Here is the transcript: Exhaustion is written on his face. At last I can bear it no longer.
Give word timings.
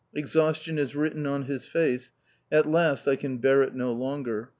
Exhaustion 0.15 0.79
is 0.79 0.95
written 0.95 1.27
on 1.27 1.43
his 1.43 1.67
face. 1.67 2.11
At 2.51 2.65
last 2.65 3.07
I 3.07 3.15
can 3.15 3.37
bear 3.37 3.61
it 3.61 3.75
no 3.75 3.93
longer. 3.93 4.49